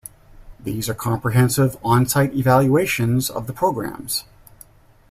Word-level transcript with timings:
These 0.59 0.89
are 0.89 0.95
comprehensive 0.95 1.77
on-site 1.83 2.33
evaluations 2.33 3.29
of 3.29 3.45
the 3.45 3.53
programs. 3.53 4.23